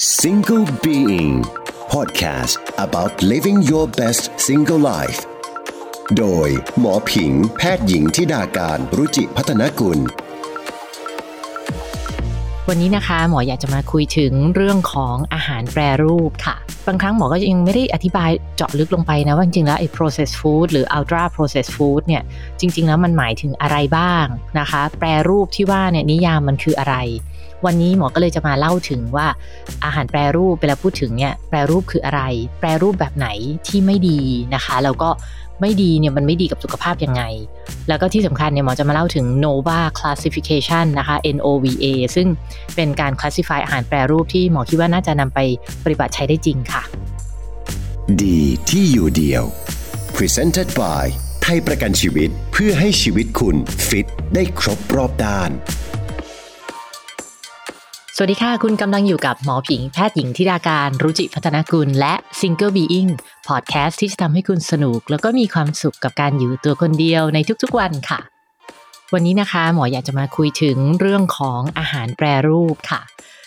[0.00, 1.44] Single Being
[1.90, 5.20] Podcast about living your best single life
[6.18, 9.98] โดยหมอผิงแพทย์หญิงทิดาการรุจิพัฒนกุล
[12.68, 16.56] วันนี้นะคะ หมออยากจะมาคุยถึงเรื่องของอาหารแปรรูปค่ะ
[16.86, 22.22] บางครั้งหมอก็ยังไม่ได้อธิบายเจาะลึกลงไปนะ ว่าจริงๆแล้วไอ้ processed food หรือ ultra processed food เนี่ย
[22.60, 24.24] จริง ๆ แล้วมันหมายถึงอะไรบ้าง
[24.58, 26.96] นะคะ แปรรูปที่ว่าเนี่ยนิยามมันคืออะไร
[27.66, 29.26] วันนี้หมอก็เลยจะมาเล่าถึงว่า
[29.84, 32.22] อาหารแปรรูปเวลาพูดถึงเนี่ยแปรรูปคืออะไร
[32.60, 33.28] แปรรูปแบบไหน
[33.66, 34.20] ที่ไม่ดี
[34.54, 35.10] นะคะ แล้วก็
[35.60, 37.22] ไม่ดีเนี่ยมันไม่ดีกับสุขภาพยังไง
[37.88, 41.86] แล้วก็ที่สำคัญเนี่ยหมอจะมาเล่าถึง NOVA classification นะคะ NOVA
[42.16, 42.28] ซึ่ง
[42.76, 45.38] เป็นการ classify อาหารแปรรูปที่หมอคิดว่าน่าจะนำไป
[45.84, 46.82] ปฏิบัติใช้ได้จริงค่ะ
[48.22, 49.44] ดีที่อยู่เดียว
[50.16, 51.04] Presented by
[51.42, 53.56] ไทยประกันชีวิตเพื่อให้ชีวิตคุณ
[53.88, 55.50] ฟิตได้ครบรอบด้าน
[58.22, 63.10] วัสดีค่ะ คุณกำลังอยู่กับหมอผิงแพทย์หญิงทิดาการรุจิพัฒนกุลและ Single Being
[63.48, 68.20] Podcast ที่จะทำให้คุณสนุก แล้วก็มีความสุขกับการอยู่ตัวคนเดียวในทุกๆวันค่ะ
[69.12, 73.00] วันนี้นะคะ หมออยากจะมาคุยถึงเรื่องของอาหารแปรรูปค่ะ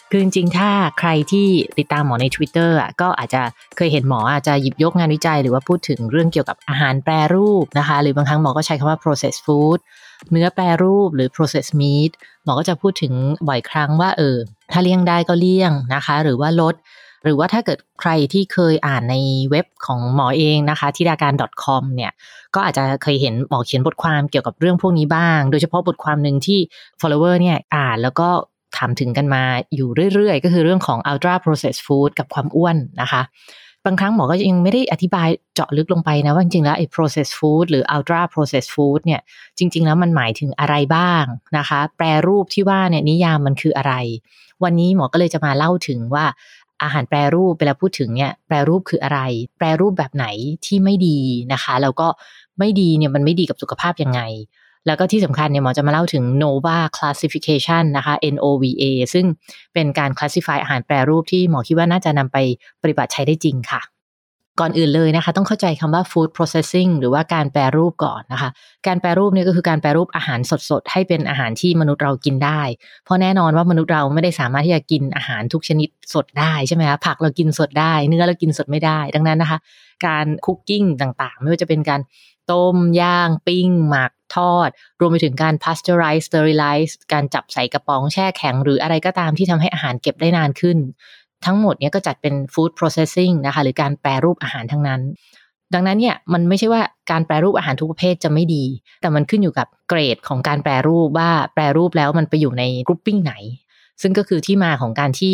[0.10, 3.42] คือจริงๆ ถ้าใครที่ติดตามหมอใน Twitter อะก็อาจจะ
[3.78, 9.80] เคยเห็นหมออาจจะหยิบยกงานวิจัย หรือว่าพูดถึงเรื่องเกี่ยวกับอาหารแปรรูปนะคะ หรือบางครั้งหมอก็ใช้คำว่า processed food
[10.32, 12.12] เนื้อแปรรูปหรือ processed meat
[12.44, 13.14] หมอก็จะพูดถึง
[13.48, 14.38] บ่อยครั้งว่าเออ
[14.72, 16.76] ถ้าเลี่ยงได้ก็เลี่ยงนะคะ หรือว่าลด
[17.24, 19.16] หรือว่าถ้าเกิดใครที่เคยอ่านใน
[19.52, 22.12] เว็บของหมอเองนะคะทิดาการ .com เนี่ย
[22.56, 26.60] ก็อาจจะเคยเห็นหมอเขียนบทความเกี่ยวกับเรื่องพวกนี้บ้าง โดยเฉพาะบทความหนึ่งที่
[27.02, 28.30] follower เนี่ยอ่านแล้วก็
[28.78, 29.44] ถามถึงกันมา
[29.76, 33.22] อยู่เรื่อยๆ ก็คือเรื่องของ ultra processed food กับความอ้วนนะคะ
[33.86, 39.22] บางครั้งหมอก็ยังไม่ได้อธิบายเจาะลึกลงไปนะ ว่าจริงๆแล้วไอ้ processed food หรือ ultra processed food เนี่ย
[39.58, 41.24] จริง ๆ แล้วมันหมายถึงอะไรบ้าง
[41.58, 43.94] นะคะ แปรรูปที่ว่าเนี่ยนิยามมันคืออะไร
[44.64, 46.26] วันนี้หมอก็เลยจะมาเล่าถึงว่า
[46.84, 49.20] อาหารแปรรูปเวลาพูดถึงเนี่ยแปรรูปคืออะไร
[49.58, 50.26] แปรรูปแบบไหน
[50.66, 51.20] ที่ไม่ดี
[51.54, 52.08] นะคะ แล้วก็
[52.60, 54.22] ไม่ดีเนี่ยมันไม่ดีกับสุขภาพยังไง
[54.88, 58.84] แล้วก็ที่สำคัญเนี่ยหมอจะมาเล่าถึง NOVA classification นะคะ NOVA
[59.14, 59.26] ซึ่ง
[59.74, 62.38] เป็นการ classify อาหารแปรรูปที่หมอคิดว่าน่าจะนำไป
[62.82, 63.82] ปฏิบัติใช้ได้จริงค่ะ
[64.60, 68.50] ก่อนอื่นเลยนะคะ ต้องเข้าใจคำว่า food processing หรือว่าการแปรรูปก่อนนะคะ
[68.88, 70.40] การแปรรูปเนี่ยก็คือการแปรรูปอาหาร
[70.70, 72.62] สดๆ ให้เป็นอาหารที่มนุษย์เรากินได้
[73.04, 79.60] เพราะแน่นอนว่ามนุษย์เราไม่ได้สามารถที่จะกินอาหารทุกชนิดสดได้ใช่ไหมคะผักเรากินสดได้ เนื้อเรากินสดไม่ได้ ดังนั้นนะคะ
[80.08, 82.02] การคุกกิ้งต่างๆ ไม่ว่าจะเป็นการ
[82.52, 90.78] ต้มย่างปิ้งหมัก ทอด รวมไปถึงการ pasteurize sterilize การจับใส่กระป๋องแช่แข็ง หรืออะไรก็ตามที่ทำให้อาหารเก็บได้นานขึ้น
[91.46, 95.02] ทั้งหมดเนี้ยก็จัดเป็น food processing นะคะ หรือการแปรรูปอาหารทั้งนั้น
[95.74, 98.64] ดังนั้นเนี่ยมันไม่ใช่ว่าการแปรรูปอาหารทุกประเภทจะไม่ดี
[99.02, 103.34] แต่มันขึ้นอยู่กับเกรดของการแปรรูปว่าแปรรูปแล้วมันไปอยู่ในกรุ๊ปปิ้งไหน
[104.02, 105.34] ซึ่งก็คือที่มาของการที่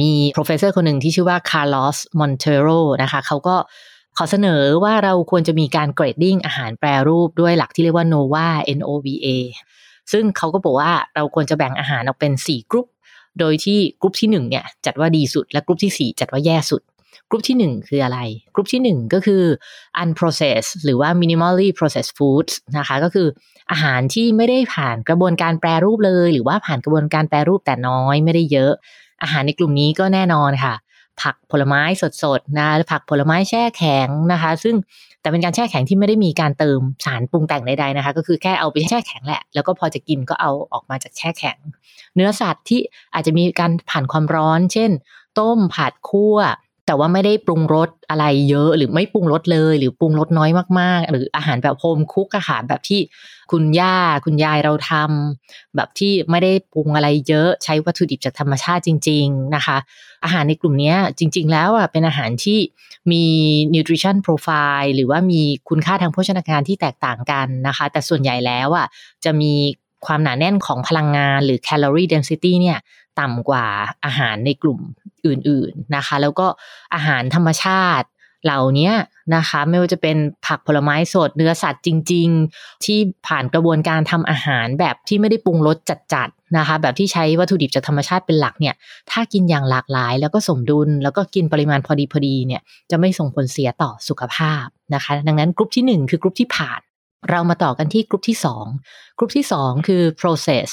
[0.00, 3.56] มี professor คนหนึ่งที่ชื่อว่า Carlos Montero นะคะ เขาก็
[4.18, 9.26] ขอเสนอว่าเราควรจะมีการเกรดดิ้งอาหารแปรรูปด้วยหลักที่เรียกว่า NOVA NOVA
[10.12, 12.86] ซึ่งเขาก็บอกว่าเราควรจะแบ่งอาหารออกเป็น 4กรุ๊ป
[13.40, 16.82] โดยที่กรุ๊ปที่1เนี่ยจัดว่าดีสุดและกรุ๊ปที่ 4 จัดว่าแย่สุด
[17.30, 18.18] กรุ๊ปที่ 1 คืออะไร
[18.54, 19.42] กรุ๊ปที่ 1 ก็คือ
[20.02, 23.28] unprocessed หรือว่า minimally processed foods นะคะก็คือ
[23.70, 28.72] อาหารที่ไม่ได้ผ่านกระบวนการแปรรูปเลย หรือว่าผ่านกระบวนการแปรรูปแต่น้อยไม่ได้เยอะ
[29.22, 30.74] อาหารในกลุ่มนี้ก็แน่นอนค่ะ
[31.22, 31.82] ผักผลไม้
[32.22, 34.74] สดๆนะผักผลไม้แช่แข็งนะคะ ซึ่ง
[35.20, 41.58] แต่เป็นการแช่แข็งที่ไม่ได้มีการเติมสารปรุงแต่งใดๆนะคะ ก็คือแค่เอาไปแช่แข็งแหละ แล้วก็พอจะกินก็เอาออกมาจากแช่แข็ง
[42.14, 42.80] เนื้อสัตว์ที่
[43.14, 44.90] อาจจะมีการผ่านความร้อน เช่น
[45.38, 46.36] ต้มผัดคั่ว
[46.86, 53.00] แต่ว่าไม่ได้ปรุงรสอะไรเยอะ หรือไม่ปรุงรสเลย หรือปรุงรสน้อยมากๆ หรืออาหารแบบโฮมคุกอาหารแบบที่
[53.52, 59.76] คุณย่าคุณยายเราทำแบบที่ไม่ได้ปรุงอะไรเยอะใช้วัตถุดิบจากธรรมชาติจริง ๆนะคะ
[60.24, 62.58] อาหารในกลุ่มนี้จริง ๆ แล้วอะเป็นอาหารที่
[63.12, 63.24] มี
[63.74, 68.86] nutrition profile หรือว่ามีคุณค่าทางโภชนาการที่แตกต่างกันนะคะ แต่ส่วนใหญ่แล้วอะ
[69.24, 69.52] จะมี
[70.06, 72.78] ความหนาแน่นของพลังงานหรือ calorie density เนี่ย
[73.20, 73.66] ต่ำกว่า
[74.04, 74.80] อาหารในกลุ่ม
[75.26, 76.46] อื่นๆนะคะ แล้วก็
[76.94, 78.08] อาหารธรรมชาติ
[78.44, 78.92] เหล่านี้
[79.34, 80.16] นะคะ ไม่ว่าจะเป็น
[80.46, 85.76] ผักผลไม้สดเนื้อสัตว์จริง ๆ ที่ผ่านกระบวนการทำอาหารแบบที่ไม่ได้ปรุงรส
[86.14, 88.74] จัดๆนะคะ แบบที่ใช้วัตถุดิบจากธรรมชาติเป็นหลักเนี่ย
[89.10, 94.64] ถ้ากินอย่างหลากหลาย แล้วก็สมดุล แล้วก็กินปริมาณพอดีพอดีเนี่ยจะไม่ส่งผลเสียต่อสุขภาพ
[94.94, 96.80] นะคะ ดังนั้นกลุ่มที่ 1 คือกลุ่มที่ผ่าน
[97.30, 98.36] เรามาต่อกันที่กลุ่มที่
[98.78, 100.66] 2 กลุ่มที่ 2 คือ process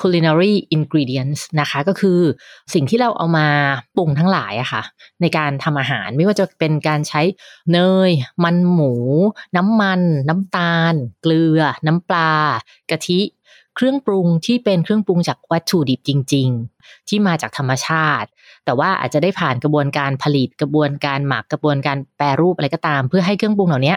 [0.00, 2.20] culinary ingredients นะคะ ก็คือ
[2.74, 3.48] สิ่งที่เราเอามา
[3.96, 4.82] ปรุงทั้งหลายอะค่ะ
[5.20, 7.22] ในการทำอาหารไม่ว่าจะเป็นการใช้
[7.72, 7.78] เน
[8.08, 8.10] ย
[8.44, 8.94] มันหมู
[9.56, 12.32] น้ำมัน น้ำตาล เกลือ น้ำปลา
[12.90, 13.20] กะทิ
[13.74, 18.28] เครื่องปรุงที่เป็นเครื่องปรุงจากวัตถุดิบจริง ๆ ที่มาจากธรรมชาติ
[18.66, 23.94] แต่ว่าอาจจะได้ผ่านกระบวนการผลิตกระบวนการหมักกระบวนการแปรรูปอะไรก็ตาม เพื่อให้เครื่องปรุงเหล่านี้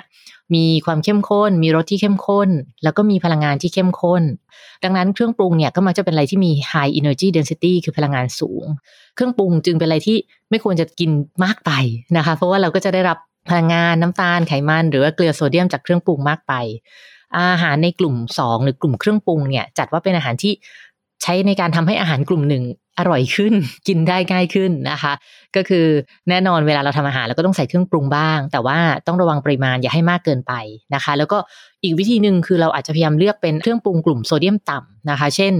[0.55, 2.49] มีความเข้มข้น มีรสที่เข้มข้น
[2.83, 4.23] แล้วก็มีพลังงานที่เข้มข้น
[4.83, 8.65] ดังนั้นเครื่องปรุงเนี่ยก็มักจะเป็นอะไรที่มี high energy density คือพลังงานสูง
[9.15, 10.17] เครื่องปรุงจึงเป็นอะไรที่
[10.49, 11.11] ไม่ควรจะกิน
[11.43, 11.71] มากไป
[12.17, 13.17] นะคะ เพราะว่าเราก็จะได้รับ
[13.49, 16.53] พลังงานน้ำตาลไขมันหรือว่าเกลือโซเดียมจากเครื่องปรุงมากไป
[17.39, 20.53] อาหารในกลุ่ม 2 หรือกลุ่มเครื่องปรุงเนี่ยจัดว่าเป็นอาหารที่
[21.23, 22.63] ใช้ในการทำให้อาหารกลุ่มหนึ่ง
[22.97, 23.53] อร่อยขึ้น
[23.87, 25.13] กินได้ง่ายขึ้นนะคะ
[25.55, 25.85] ก็คือ
[26.29, 28.77] แน่นอนเวลาเราทำอาหารเราก็ต้องใส่เครื่องปรุงบ้าง แต่ว่า
[29.07, 30.53] ต้องระวังปริมาณอย่าให้มากเกินไป
[30.93, 31.37] นะคะ แล้วก็
[31.83, 35.53] อีกวิธีหนึ่งคือเราอาจจะพยายามเลือกเป็นเครื่องปรุงกลุ่มโซเดียมต่ำนะคะ เช่น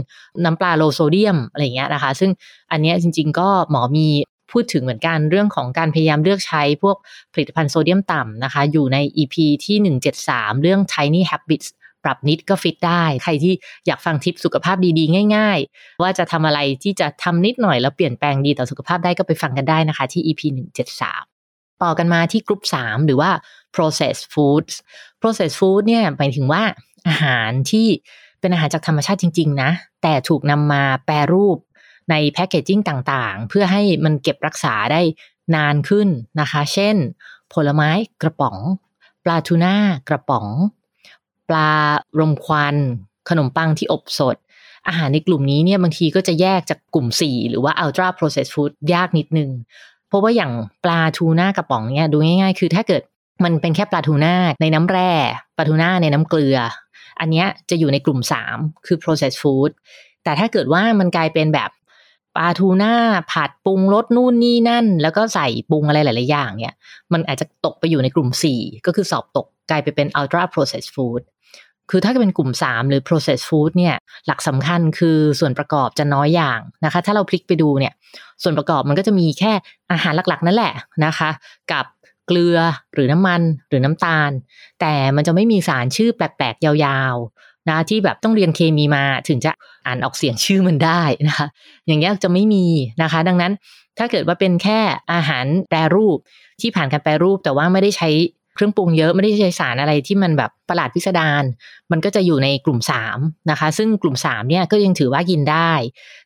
[0.43, 2.31] น้ำปลาโลโซเดียมอะไรเงี้ยนะคะ ซึ่ง
[2.71, 4.07] อันนี้จริง ๆ ก็หมอมี
[4.51, 6.97] พูดถึงเหมือนกันเรื่องของการพยายามเลือกใช้พวก
[7.33, 9.35] ผลิตภัณฑ์โซเดียมต่ำนะคะ อยู่ใน EP
[9.65, 9.77] ที่
[10.21, 11.67] 173 เรื่อง Tiny Habits
[12.03, 13.53] ปรับนิดก็ฟิตได้ ใครที่
[13.87, 20.41] อยากฟังทิปสุขภาพดีๆ ง่าย ๆ ว่าจะทำอะไรที่จะทำนิดหน่อยแล้วเปลี่ยนแปลงดีต่อสุขภาพได้ก็ไปฟังกันได้นะคะ ที่ EP
[21.11, 23.31] 173 ต่อกันมาที่กลุ่ม3 หรือว่า
[23.75, 24.73] processed foods
[25.21, 26.63] processed food เนี่ยหมายถึงว่า
[27.07, 27.87] อาหารที่
[28.39, 29.71] เป็นอาหารจากธรรมชาติจริง ๆ นะ
[30.01, 31.57] แต่ถูกนำมาแปรรูป
[32.09, 35.01] ในแพคเกจจิ้งต่างๆ เพื่อให้มันเก็บรักษาได้
[35.55, 36.07] นานขึ้น
[36.39, 36.95] นะคะ เช่น
[37.53, 37.89] ผลไม้
[38.21, 38.57] กระป๋อง
[39.23, 39.75] ปลาทูน่า
[40.09, 40.47] กระป๋อง
[41.49, 41.69] ปลา
[42.19, 42.75] รมควัน
[43.29, 44.35] ขนมปังที่อบสด
[44.87, 49.49] อาหารในกลุ่มนี้เนี่ยบางทีก็จะแยกจากกลุ่ม 4 หรือว่า ultra processed food ยากนิดนึง
[50.07, 50.51] เพราะว่าอย่าง
[50.83, 53.01] ปลาทูน่ากระป๋องเนี่ยดูง่าย ๆ คือถ้าเกิด
[53.43, 55.11] มันเป็นแค่ปลาทูน่าในน้ำแร่
[55.57, 56.57] ปลาทูน่าในน้ำเกลือ
[57.19, 58.19] อันนี้จะอยู่ในกลุ่ม
[58.53, 59.71] 3 คือ processed food
[60.23, 61.71] แต่ถ้าเกิดว่ามันกลายเป็นแบบ
[62.35, 62.93] ปลาทูน่า
[63.31, 66.75] ผัดปรุงรสนู่นนี่นั่น แล้วก็ใส่ปรุงอะไรหลาย ๆ อย่างเนี่ย
[67.13, 71.21] มันอาจจะตกไปอยู่ในกลุ่ม 4 ก็คือสอบตกกลายไปเป็น ultra processed food
[71.89, 73.95] คือถ้าเป็นกลุ่ม 3 หรือ processed food เนี่ย
[74.27, 77.93] หลักสำคัญคือส่วนประกอบจะน้อยอย่างนะคะ ถ้าเราพลิกไปดูเนี่ย
[78.43, 79.51] ส่วนประกอบมันก็จะมีแค่
[79.91, 80.73] อาหารหลักๆ นั่นแหละ
[81.05, 81.29] นะคะ
[81.71, 81.85] กับ
[82.27, 82.57] เกลือ
[82.93, 84.31] หรือน้ำมันหรือน้ำตาล
[84.81, 89.51] แต่มันจะไม่มีสารชื่อแปลกๆ ยาวๆนะที่แบบต้องเรียนเคมีมาถึงจะ
[89.85, 91.47] อ่านออกเสียงชื่อมันได้นะคะ
[91.87, 92.65] อย่างเงี้ยจะไม่มี
[93.01, 93.53] นะคะ ดังนั้น
[93.97, 94.79] ถ้าเกิดว่าเป็นแค่
[95.13, 96.17] อาหารแปรรูป
[96.61, 98.09] ที่ผ่านการแปรรูปแต่ว่าไม่ได้ใช้
[98.59, 101.43] เครื่องปรุงเยอะไม่ได้ใช้สารอะไรที่มันแบบประหลาดพิสดาร
[101.91, 102.79] มันก็จะอยู่ในกลุ่ม
[103.13, 105.71] 3นะคะ ซึ่งกลุ่ม3เนี่ยก็ยังถือว่ากินได้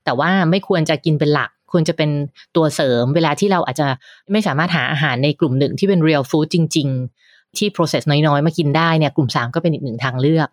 [0.03, 2.09] แต่ว่าไม่ควรจะกินเป็นหลักควรจะเป็น
[2.56, 3.88] ตัวเสริมเวลาที่เราอาจจะ
[4.31, 6.88] ไม่สามารถหาอาหารในกลุ่มหนึ่งที่เป็น real food จริง
[7.24, 10.47] ๆ ที่ process น้อยๆ มากินได้เนี่ยกลุ่ม 3 ก็เป็นอีกหนึ่งทางเลือก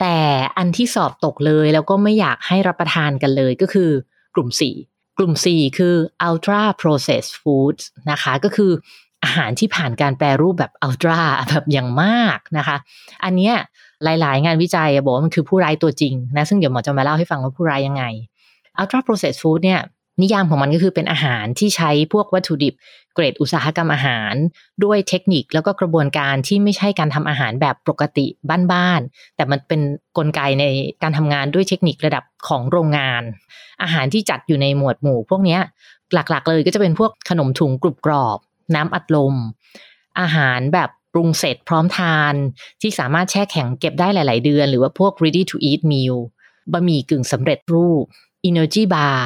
[0.00, 0.16] แต่
[0.56, 3.90] อันที่สอบตกเลยแล้วก็ไม่อยากให้รับประทานกันเลยก็คือ
[4.34, 4.48] กลุ่ม
[4.84, 5.94] 4 กลุ่ม 4 คือ
[6.28, 8.70] ultra processed foods นะคะ ก็คือ
[9.24, 12.76] อาหารที่ผ่านการแปรรูปแบบอัลตราแบบอย่างมากนะคะ
[13.24, 13.54] อันเนี้ย
[14.04, 18.04] หลายๆ งานวิจัยบอกว่ามันคือผู้ร้ายตัวจริงนะซึ่งเดี๋ยวหมอจะมาเล่าให้ฟังว่าผู้ร้ายยังไง
[18.80, 19.80] ultra processed food เนี่ย
[20.22, 22.74] นิยามของมันก็คือเป็นอาหารที่ใช้พวกวัตถุดิบ
[23.14, 24.34] เกรดอุตสาหกรรมอาหาร
[24.84, 28.26] ด้วยเทคนิคแล้วก็กระบวนการที่ไม่ใช่การทำอาหารแบบปกติ
[28.72, 30.64] บ้านๆแต่มันเป็นนกลไกใน
[31.02, 33.22] การทำงานด้วยเทคนิคระดับของโรงงาน
[33.82, 35.58] อาหารที่จัดอยู่ในหมวดหมู่ พวกนี้
[36.14, 38.38] หลักๆเลยก็จะเป็นพวกขนมถุงกรุบกรอบ
[38.74, 39.34] น้ำอัดลม
[40.20, 42.34] อาหารแบบปรุงเสร็จพร้อมทาน
[42.80, 46.16] ที่สามารถแช่แข็งเก็บได้หลาย ๆ เดือน หรือว่าพวก ready to eat meal
[46.72, 48.04] บะหมี่กึ่งสำเร็จรูป
[48.48, 49.18] energy bar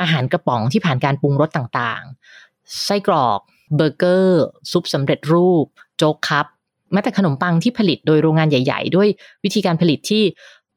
[0.00, 3.40] อาหารกระป๋องที่ผ่านการปรุงรสต่างๆ ไส้กรอก
[3.76, 6.46] เบอร์เกอร์ ซุปสำเร็จรูป โจ๊กคัพ
[6.92, 9.08] แม้แต่ขนมปังที่ผลิตโดยโรงงานใหญ่ ๆ ด้วย
[9.44, 10.22] วิธีการผลิตที่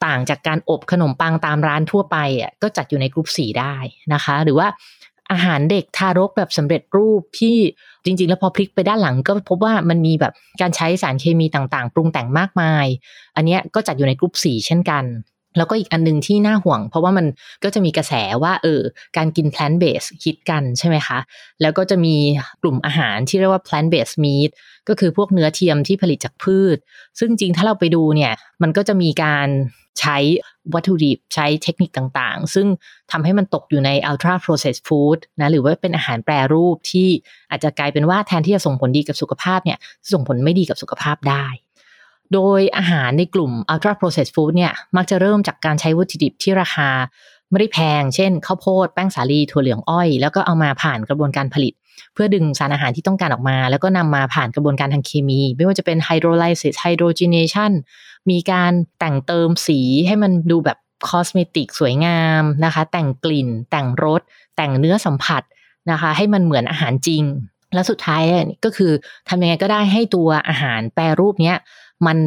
[0.06, 3.76] ต่างจากการอบขนมปังตามร้านทั่วไปอะก็จัดอยู่ในกลุ่มสีได้
[4.14, 4.68] นะคะ หรือว่า
[5.32, 7.58] อาหารเด็กทารกแบบสำเร็จรูปที่
[8.06, 12.86] จริง ๆ แล้วพอพลิกไปด้านหลังก็พบว่ามันมีแบบการใช้สารเคมีต่างๆ ปรุงแต่งมากมาย
[13.36, 15.06] อันนี้ก็จัดอยู่ในกลุ่มสีเช่นกัน
[15.58, 17.26] แล้วก็อีกอันนึงที่น่าห่วง เพราะว่ามัน
[17.64, 18.82] ก็จะมีกระแสว่าเออ
[19.18, 21.20] การกิน plant based คิดกันใช่ไหมคะ
[21.62, 22.16] แล้วก็จะมี
[22.62, 24.50] กลุ่มอาหารที่เรียกว่า plant based meat
[24.88, 26.78] ก็คือพวกเนื้อเทียมที่ผลิตจากพืช
[27.20, 29.48] ซึ่งจริงถ้าเราไปดูเนี่ยมันก็จะมีการ
[30.00, 30.18] ใช้
[30.74, 32.68] วัตถุดิบใช้เทคนิคต่างๆ ซึ่ง
[33.12, 37.10] ทำให้มันตกอยู่ใน ultra processed food นะหรือว่าเป็นอาหารแปรรูปที่
[37.50, 39.78] อาจจะกลายเป็นว่าแทนที่จะส่งผลดีกับสุขภาพเนี่ย
[40.14, 41.46] ส่งผลไม่ดีกับสุขภาพได้
[42.34, 46.90] โดยอาหารในกลุ่ม ultra processed food เนี่ยมักจะเริ่มจากการใช้วัตถุดิบที่ราคา
[47.50, 51.74] ไม่ได้แพง เช่นข้าวโพด แป้งสาลี ถั่วเหลืองอ้อย แล้วก็เอามาผ่านกระบวนการผลิต
[52.14, 57.72] เพื่อดึงสารอาหารที่ต้องการออกมา แล้วก็นำมาผ่านกระบวนการทางเคมี ไม่ว่าจะเป็น hydrolysis hydrogenation
[58.30, 60.78] มีการแต่งเติมสีให้มันดูแบบ
[61.10, 64.22] คอสเมติกสวยงามนะคะ แต่งกลิ่น แต่งรส
[64.56, 65.44] แต่งเนื้อสัมผัส
[65.92, 67.24] นะคะ ให้มันเหมือนอาหารจริง
[67.74, 68.24] แล้วสุดท้าย
[68.66, 68.92] ก็คือ
[69.28, 71.58] ทำยังไงก็ได้ให้ตัวอาหารแปรรูปเนี้ย
[72.06, 72.18] มัน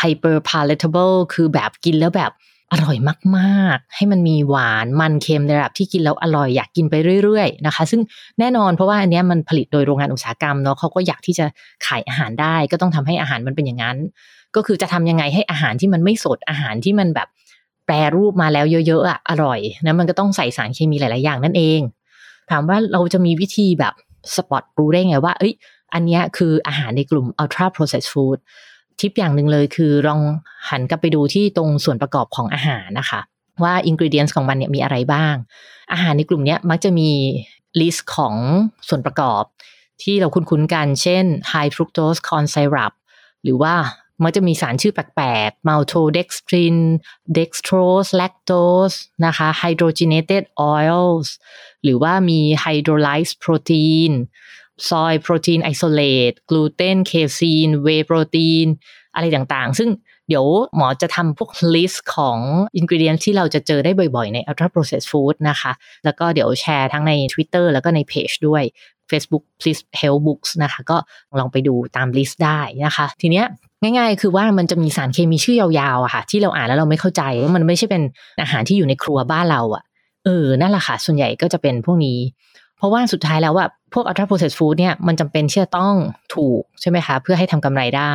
[0.00, 2.30] hyper palatable คือแบบกินแล้วแบบ
[2.72, 2.96] อร่อย
[3.36, 8.00] มาก ๆ ให้มันมีหวานมันเค็มในระดับที่กินแล้วอร่อยอยากกินไปเรื่อย ๆ นะคะ ซึ่ง
[8.38, 11.46] แน่นอนเพราะว่าอันนี้มันผลิตโดยโรงงานอุตสาหกรรมเนาะเขาก็อยากที่จะ
[11.86, 13.96] ขายอาหารได้ ก็ต้องทำให้อาหารมันเป็นอย่างนั้น
[14.56, 17.28] ก็คือจะทำยังไงให้อาหารที่มันไม่สดอาหารที่มันแบบ
[17.86, 21.80] แปรรูปมาแล้วเยอะๆอะอร่อยนะมันก็ต้องใส่สารเคมีหลาย ๆ อย่างนั่นเอง
[22.50, 23.94] ถามว่าเราจะมีวิธีแบบ
[24.36, 25.54] สปอตรู้ได้ไงว่า เอ้ย
[25.94, 28.38] อันนี้คืออาหารในกลุ่ม ultra processed food
[29.00, 30.20] ทิปอย่างหนึ่งเลยคือลอง
[30.68, 33.20] หันกลับไปดูที่ตรงส่วนประกอบของอาหารนะคะ
[33.62, 35.34] ว่าอินกิเดียนของมันเนี่ยมีอะไรบ้าง
[35.92, 37.10] อาหารในกลุ่มนี้มักจะมี
[37.80, 38.34] list ของ
[38.88, 39.44] ส่วนประกอบ
[40.02, 42.92] ที่เราคุ้นๆกัน เช่น high fructose corn syrup
[43.42, 43.74] หรือว่า
[44.22, 46.76] มักจะมีสารชื่อแปลกๆ maltodextrin
[47.36, 51.28] dextrose lactose นะคะ hydrogenated oils
[51.82, 54.12] หรือว่ามี hydrolyzed protein
[54.88, 58.66] soy protein isolate gluten casein whey protein
[59.14, 59.90] อะไรต่างๆ ซึ่ง
[60.28, 60.46] เดี๋ยว
[60.76, 62.38] หมอจะทำพวก list ของ
[62.76, 65.72] ingredient ที่เราจะเจอได้บ่อยๆ ใน ultra processed food นะคะ
[66.04, 68.62] แล้วก็เดี๋ยวแชร์ทั้งใน Twitter แล้วก็ในเพจด้วย
[69.10, 70.96] Facebook please health books นะคะ ก็
[71.38, 73.46] ลองไปดูตามลิสต์ได้นะคะ ทีเนี้ย
[73.82, 78.02] ง่ายๆ คือว่ามันจะมีสารเคมีชื่อยาวๆอะค่ะ ที่เราอ่านแล้วเราไม่เข้าใจว่ามันไม่ใช่เป็น
[78.40, 79.82] อาหารที่อยู่ในครัวบ้านเราอะ
[80.24, 82.18] เออนั่นแหละค่ะ ส่วนใหญ่ก็จะเป็นพวกนี้
[82.80, 85.94] เพราะว่าสุดท้ายแล้วว่าพวก ultra processed food เนี่ยมันจำเป็นที่จะต้อง
[86.34, 88.14] ถูกใช่ไหมคะเพื่อให้ทำกำไรได้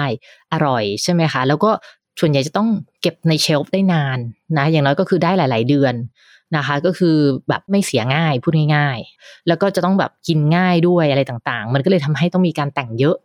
[0.53, 1.71] อร่อยใช่ไหมคะ แล้วก็
[2.19, 2.69] ส่วนใหญ่จะต้อง
[3.01, 4.17] เก็บในเชลฟ์ได้นาน
[4.57, 5.93] นะอย่างน้อยก็คือได้หลาย ๆ เดือน
[6.57, 7.15] นะคะ ก็คือ
[7.49, 13.15] แบบไม่เสียง่ายพูดง่ายๆ แล้วก็จะต้องแบบกินง่ายด้วยอะไรต่างๆ มันก็เลยทำให้ต้องมีการแต่งเยอะ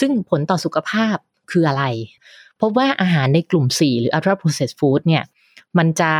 [0.00, 1.16] ซึ่งผลต่อสุขภาพ
[1.50, 1.84] คืออะไร
[2.60, 5.22] พบว่าอาหารในกลุ่ม 4 หรือ ultra processed food เนี่ย
[5.78, 6.12] มันจะ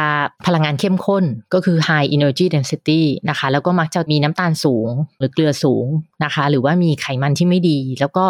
[0.47, 5.87] พลังงานเข้มข้นก็คือ high energy density นะคะ แล้วก็มักจะมีน้ำตาลสูงหรือเกลือสูง
[6.25, 8.25] นะคะ หรือว่ามีไขมันที่ไม่ดี แล้วก็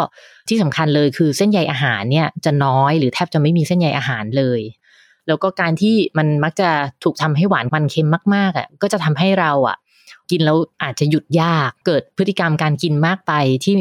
[0.49, 4.61] ที่สำคัญเลยคือเส้นใยอาหารเนี่ยจะน้อยหรือแทบจะไม่มีเส้นใยอาหารเลย
[5.27, 6.69] แล้วก็การที่มันมักจะ
[7.03, 9.77] ถูกทำให้หวานมันเค็มมากๆอะก็จะทำให้เราอะ
[10.31, 13.73] กินแล้วอาจจะหยุดยาก เกิดพฤติกรรมการกินมากไปที่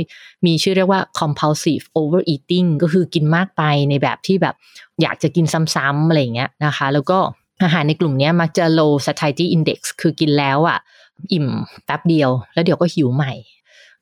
[0.47, 4.55] มีชื่อเรียกว่า compulsive overeating ก็คือกินมากไปในแบบที่แบบ
[5.03, 7.19] อยากจะกินซ้ำๆอะไรเงี้ยนะคะ แล้วก็
[7.65, 10.79] อาหารในกลุ่มนี้มักจะ low satiety index คือกินแล้วอะ
[11.33, 11.47] อิ่ม
[11.85, 13.33] แป๊บเดียว แล้วเดี๋ยวก็หิวใหม่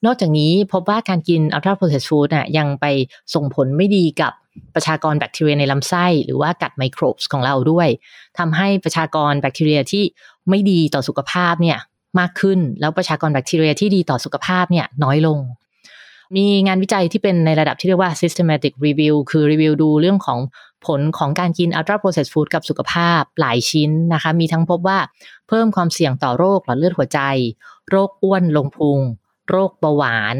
[0.05, 2.87] นอกจากนี้พบว่าการกิน ultra processed food น่ะยังไป
[3.35, 4.33] ส่งผลไม่ดีกับ
[4.75, 7.89] ประชากรแบคทีเรียในลำไส้ หรือว่ากัดไมโครบส์ของเราด้วย
[8.39, 10.05] ทำให้ประชากรแบคทีเรียที่
[10.49, 11.79] ไม่ดีต่อสุขภาพเนี่ย
[12.19, 15.39] มากขึ้น แล้วประชากรแบคทีเรียที่ดีต่อสุขภาพเนี่ยน้อยลง
[16.37, 20.39] มีงานวิจัยที่เป็นในระดับที่เรียกว่า systematic review คือรีวิวดูเรื่องของ
[20.87, 24.99] ผลของการกิน ultra processed food กับสุขภาพหลายชิ้นนะคะ มีทั้งพบว่า
[25.49, 27.21] เพิ่มความเสี่ยงต่อโรคหลอดเลือดหัวใจ
[27.91, 29.01] โรคอ้วนลงพุง
[29.49, 30.37] โรคเบาหวาน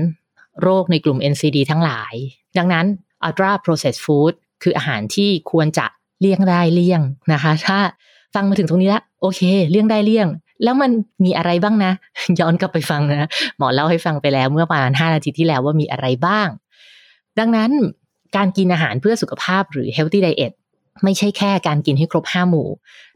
[0.63, 2.15] โรคในกลุ่ม NCD ทั้งหลาย
[2.59, 2.87] ดังนั้น
[3.27, 5.87] ultra processed food คืออาหารที่ควรจะ
[6.21, 7.01] เลี่ยงได้เลี่ยง
[7.33, 7.79] นะคะ ถ้า
[8.35, 10.27] ฟังมาถึงตรงนี้แล้วโอเค เลี่ยงได้เลี่ยง
[10.65, 10.91] แล้วมัน
[11.25, 11.93] มีอะไรบ้างนะ
[12.41, 13.29] ย้อนกลับไปฟังนะ
[13.59, 16.49] หมอเล่าให้ฟังไปแล้วเมื่อประมาณ5นาทีที่แล้วว่ามีอะไรบ้าง
[17.39, 17.71] ดังนั้น
[18.37, 20.53] การกินอาหารเพื่อสุขภาพหรือ healthy diet
[21.05, 22.69] ไม่ใช่แค่การกินให้ครบห้าหมู่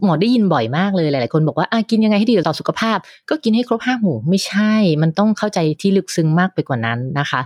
[0.04, 2.98] หมอได้ยินบ่อยมากเลยหลาย ๆ คนบอกว่ากินยังไงให้ดีต่อสุขภาพ
[3.30, 4.72] ก็กินให้ครบห้าหมู่ ไม่ใช่
[5.02, 7.40] มันต้องเข้าใจที่ลึกซึ้งมากไปกว่านั้นนะคะ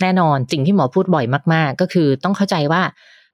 [0.00, 2.82] แน่นอนสิ่งที่หมอพูดบ่อยมาก ๆ ก็คือต้องเข้าใจว่า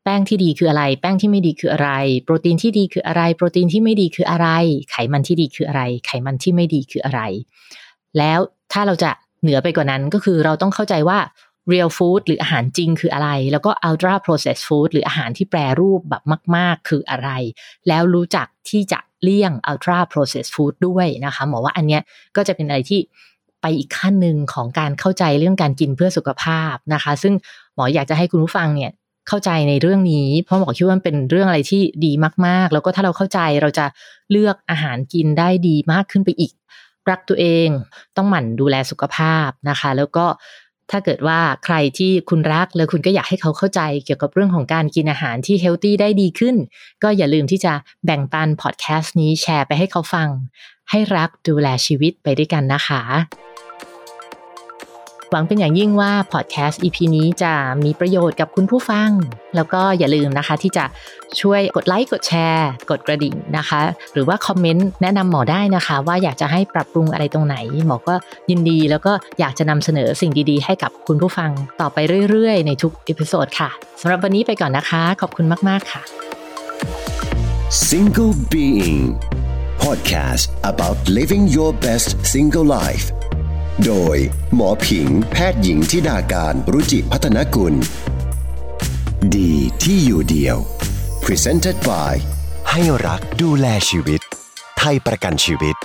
[0.09, 1.91] แป้งที่ดีคืออะไร แป้งที่ไม่ดีคืออะไร
[2.25, 4.49] โปรตีนที่ดีคืออะไร โปรตีนที่ไม่ดีคืออะไร
[4.91, 7.21] ไขมันที่ดีคืออะไร ไขมันที่ไม่ดีคืออะไร
[8.19, 8.41] แล้ว
[8.73, 9.11] ถ้าเราจะ
[9.43, 11.19] เหนือไปกว่านั้นก็คือเราต้องเข้าใจว่า
[11.73, 16.23] real food หรืออาหารจริงคืออะไร แล้วก็ ultra processed food หรืออาหารที่แปรรูปแบบ
[16.57, 17.31] มาก ๆ คืออะไร
[17.89, 22.03] แล้วรู้จักที่จะเลี่ยง ultra processed food ด้วยนะคะหมอว่าอันเนี้ย
[22.37, 23.01] ก็จะเป็นอะไรที่
[23.63, 27.35] ไปอีกขั้นหนึ่งของการเข้าใจเรื่องการกินเพื่อสุขภาพนะคะ ซึ่ง
[27.75, 28.93] หมออยากจะให้คุณผู้ฟังเนี่ย
[29.29, 32.13] เข้าใจในเรื่องนี้ เพราะหมอคิดว่ามันเป็นเรื่องอะไรที่ดี
[32.47, 33.87] มาก ๆ แล้วก็ถ้าเราเข้าใจเราจะ
[34.31, 36.53] เลือกอาหารกินได้ดีมากขึ้นไปอีก
[37.11, 37.69] รักตัวเอง
[38.17, 40.27] ต้องหมั่นดูแลสุขภาพนะคะ แล้วก็
[40.91, 46.57] ถ้าเกิดว่าใครที่คุณรักแล้วคุณก็อยากให้เขาเข้าใจเกี่ยวกับเรื่องของการกินอาหารที่เฮลตี้ได้ดีขึ้น
[47.03, 47.73] ก็อย่าลืมที่จะ
[48.05, 50.29] แบ่งปันพอดแคสต์นี้แชร์ไปให้เขาฟัง
[50.91, 53.03] ให้รักดูแลชีวิตไปด้วยกันนะคะ
[55.31, 57.53] หวังเป็นอย่างยิ่งว่าพอดแคสต์ EP นี้จะ
[57.85, 59.11] มีประโยชน์กับคุณผู้ฟัง
[59.57, 60.85] แล้วก็อย่าลืมนะคะที่จะ
[61.41, 63.81] ช่วยกดไลค์กดแชร์ กดกระดิ่งนะคะ
[64.13, 67.57] หรือว่า comment แนะนำหมอได้นะคะ ว่าอยากจะให้ปรับปรุงอะไรตรงไหน
[67.87, 68.15] หมอก็
[68.51, 71.99] ยินดี แล้วก็อยากจะนำเสนอสิ่งดีๆ ให้กับคุณผู้ฟังต่อไป
[72.31, 76.03] เรื่อยๆ ในทุก episode ค่ะสำหรับวันนี้ไปก่อนนะคะ ขอบคุณมากๆค่ะ
[77.89, 79.07] Single Being
[79.85, 83.07] Podcast about living your best single life
[83.85, 84.17] โดย
[84.55, 87.75] หมอผิง แพทย์หญิงธิดากานต์ รุจิพัฒนกุล
[89.37, 90.57] ดีที่อยู่เดียว
[91.25, 92.15] Presented by
[92.71, 94.21] ให้รักดูแลชีวิต
[94.79, 95.77] ไทยประกันชีวิต